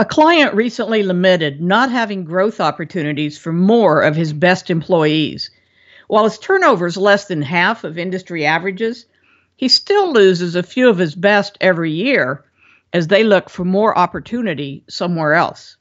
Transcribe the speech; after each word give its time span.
A 0.00 0.04
client 0.04 0.54
recently 0.54 1.02
lamented 1.02 1.60
not 1.60 1.90
having 1.90 2.22
growth 2.22 2.60
opportunities 2.60 3.36
for 3.36 3.52
more 3.52 4.00
of 4.00 4.14
his 4.14 4.32
best 4.32 4.70
employees. 4.70 5.50
While 6.06 6.22
his 6.22 6.38
turnover 6.38 6.86
is 6.86 6.96
less 6.96 7.24
than 7.24 7.42
half 7.42 7.82
of 7.82 7.98
industry 7.98 8.46
averages, 8.46 9.06
he 9.56 9.66
still 9.66 10.12
loses 10.12 10.54
a 10.54 10.62
few 10.62 10.88
of 10.88 10.98
his 10.98 11.16
best 11.16 11.58
every 11.60 11.90
year 11.90 12.44
as 12.92 13.08
they 13.08 13.24
look 13.24 13.50
for 13.50 13.64
more 13.64 13.98
opportunity 13.98 14.84
somewhere 14.88 15.34
else. 15.34 15.76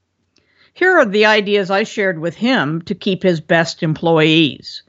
Here 0.74 0.98
are 0.98 1.06
the 1.06 1.28
ideas 1.28 1.70
I 1.70 1.84
shared 1.84 2.18
with 2.18 2.34
him 2.34 2.82
to 2.86 2.96
keep 2.96 3.22
his 3.22 3.40
best 3.40 3.84
employees. 3.84 4.82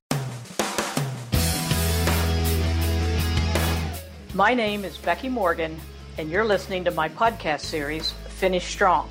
My 4.33 4.55
name 4.55 4.87
is 4.87 4.97
Becky 4.97 5.29
Morgan, 5.29 5.79
and 6.17 6.31
you're 6.31 6.47
listening 6.47 6.85
to 6.85 6.91
my 6.93 7.11
podcast 7.11 7.61
series, 7.61 8.13
Finish 8.29 8.65
Strong. 8.65 9.11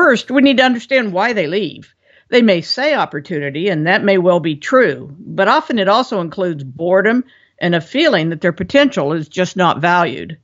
First, 0.00 0.30
we 0.30 0.42
need 0.42 0.58
to 0.58 0.62
understand 0.62 1.12
why 1.12 1.32
they 1.32 1.48
leave. 1.48 1.92
They 2.28 2.40
may 2.40 2.60
say 2.60 2.94
opportunity, 2.94 3.68
and 3.68 3.88
that 3.88 4.04
may 4.04 4.16
well 4.16 4.38
be 4.38 4.54
true, 4.54 5.12
but 5.18 5.48
often 5.48 5.76
it 5.80 5.88
also 5.88 6.20
includes 6.20 6.62
boredom 6.62 7.24
and 7.58 7.74
a 7.74 7.80
feeling 7.80 8.28
that 8.28 8.40
their 8.40 8.52
potential 8.52 9.12
is 9.12 9.28
just 9.28 9.56
not 9.56 9.80
valued. 9.80 10.38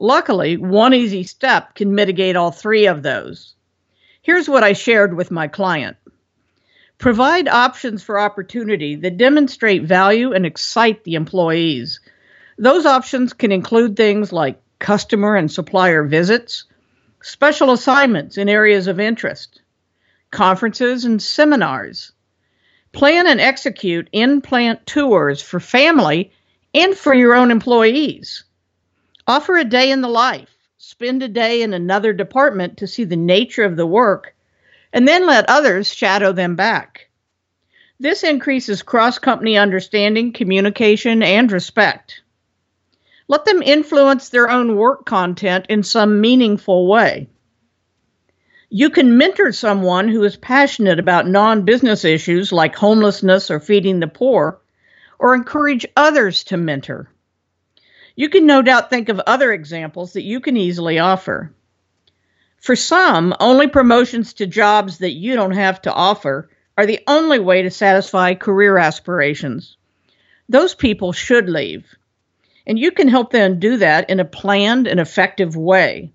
Luckily, 0.00 0.56
one 0.56 0.94
easy 0.94 1.22
step 1.22 1.74
can 1.74 1.94
mitigate 1.94 2.34
all 2.34 2.50
three 2.50 2.86
of 2.86 3.02
those. 3.02 3.54
Here's 4.22 4.48
what 4.48 4.64
I 4.64 4.72
shared 4.72 5.14
with 5.14 5.30
my 5.30 5.48
client 5.48 5.98
Provide 6.96 7.46
options 7.46 8.02
for 8.02 8.18
opportunity 8.18 8.94
that 8.94 9.18
demonstrate 9.18 9.82
value 9.82 10.32
and 10.32 10.46
excite 10.46 11.04
the 11.04 11.14
employees. 11.14 12.00
Those 12.56 12.86
options 12.86 13.34
can 13.34 13.52
include 13.52 13.96
things 13.96 14.32
like 14.32 14.62
customer 14.78 15.36
and 15.36 15.52
supplier 15.52 16.04
visits, 16.04 16.64
special 17.28 17.72
assignments 17.72 18.38
in 18.38 18.48
areas 18.48 18.86
of 18.86 18.98
interest, 18.98 19.60
conferences 20.30 21.04
and 21.04 21.22
seminars. 21.22 22.12
Plan 22.92 23.26
and 23.26 23.40
execute 23.40 24.08
in 24.12 24.40
plant 24.40 24.86
tours 24.86 25.42
for 25.42 25.60
family 25.60 26.32
and 26.74 26.96
for 26.96 27.12
your 27.12 27.34
own 27.34 27.50
employees. 27.50 28.44
Offer 29.26 29.58
a 29.58 29.64
day 29.64 29.90
in 29.90 30.00
the 30.00 30.08
life. 30.08 30.48
Spend 30.78 31.22
a 31.22 31.28
day 31.28 31.60
in 31.60 31.74
another 31.74 32.14
department 32.14 32.78
to 32.78 32.86
see 32.86 33.04
the 33.04 33.16
nature 33.16 33.64
of 33.64 33.76
the 33.76 33.86
work, 33.86 34.34
and 34.92 35.06
then 35.06 35.26
let 35.26 35.50
others 35.50 35.92
shadow 35.92 36.32
them 36.32 36.56
back. 36.56 37.10
This 38.00 38.24
increases 38.24 38.82
cross 38.82 39.18
company 39.18 39.58
understanding, 39.58 40.32
communication, 40.32 41.22
and 41.22 41.52
respect. 41.52 42.22
Let 43.28 43.44
them 43.44 43.62
influence 43.62 44.30
their 44.30 44.48
own 44.48 44.76
work 44.76 45.04
content 45.04 45.66
in 45.68 45.82
some 45.82 46.22
meaningful 46.22 46.88
way. 46.88 47.28
You 48.70 48.88
can 48.88 49.18
mentor 49.18 49.52
someone 49.52 50.08
who 50.08 50.24
is 50.24 50.36
passionate 50.36 50.98
about 50.98 51.28
non 51.28 51.66
business 51.66 52.06
issues 52.06 52.52
like 52.52 52.74
homelessness 52.74 53.50
or 53.50 53.60
feeding 53.60 54.00
the 54.00 54.06
poor, 54.06 54.60
or 55.18 55.34
encourage 55.34 55.86
others 55.94 56.44
to 56.44 56.56
mentor. 56.56 57.10
You 58.16 58.30
can 58.30 58.46
no 58.46 58.62
doubt 58.62 58.88
think 58.88 59.10
of 59.10 59.20
other 59.20 59.52
examples 59.52 60.14
that 60.14 60.24
you 60.24 60.40
can 60.40 60.56
easily 60.56 60.98
offer. 60.98 61.52
For 62.56 62.76
some, 62.76 63.34
only 63.38 63.68
promotions 63.68 64.32
to 64.34 64.46
jobs 64.46 64.98
that 64.98 65.12
you 65.12 65.34
don't 65.34 65.52
have 65.52 65.82
to 65.82 65.92
offer 65.92 66.48
are 66.76 66.86
the 66.86 67.00
only 67.06 67.38
way 67.38 67.62
to 67.62 67.70
satisfy 67.70 68.34
career 68.34 68.78
aspirations. 68.78 69.76
Those 70.48 70.74
people 70.74 71.12
should 71.12 71.48
leave. 71.48 71.94
And 72.68 72.78
you 72.78 72.92
can 72.92 73.08
help 73.08 73.32
them 73.32 73.58
do 73.58 73.78
that 73.78 74.10
in 74.10 74.20
a 74.20 74.26
planned 74.26 74.86
and 74.86 75.00
effective 75.00 75.56
way. 75.56 76.12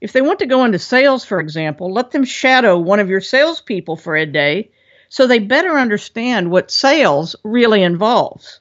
If 0.00 0.12
they 0.12 0.20
want 0.20 0.40
to 0.40 0.46
go 0.46 0.64
into 0.64 0.80
sales, 0.80 1.24
for 1.24 1.38
example, 1.38 1.92
let 1.92 2.10
them 2.10 2.24
shadow 2.24 2.76
one 2.76 2.98
of 2.98 3.08
your 3.08 3.20
salespeople 3.20 3.96
for 3.96 4.16
a 4.16 4.26
day 4.26 4.72
so 5.08 5.26
they 5.26 5.38
better 5.38 5.78
understand 5.78 6.50
what 6.50 6.72
sales 6.72 7.36
really 7.44 7.84
involves. 7.84 8.58